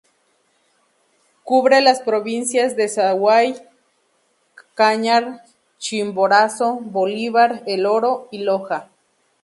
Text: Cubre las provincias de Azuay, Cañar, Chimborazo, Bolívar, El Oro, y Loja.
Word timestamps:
Cubre 1.43 1.79
las 1.79 2.01
provincias 2.01 2.75
de 2.75 2.85
Azuay, 2.85 3.55
Cañar, 4.73 5.43
Chimborazo, 5.77 6.79
Bolívar, 6.81 7.61
El 7.67 7.85
Oro, 7.85 8.27
y 8.31 8.39
Loja. 8.39 8.89